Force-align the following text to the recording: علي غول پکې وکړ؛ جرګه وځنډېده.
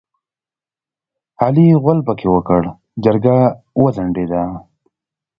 علي 1.43 1.67
غول 1.81 1.99
پکې 2.07 2.27
وکړ؛ 2.35 2.63
جرګه 3.03 3.37
وځنډېده. 3.81 4.43